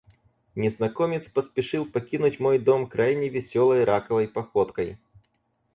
Незнакомец 0.55 1.27
поспешил 1.29 1.85
покинуть 1.85 2.39
мой 2.39 2.57
дом 2.57 2.87
крайне 2.87 3.29
весёлой 3.29 3.83
раковой 3.83 4.27
походкой. 4.27 4.97